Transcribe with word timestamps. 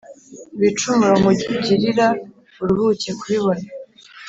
Ibicumuro 0.55 1.13
nkugilira 1.21 2.07
Uruhuke 2.61 3.09
kubibona 3.19 3.65